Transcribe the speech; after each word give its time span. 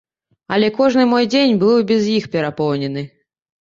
Але 0.55 0.69
кожны 0.77 1.03
мой 1.13 1.29
дзень 1.35 1.55
быў 1.67 1.75
і 1.85 1.87
без 1.95 2.11
іх 2.19 2.29
перапоўнены. 2.37 3.09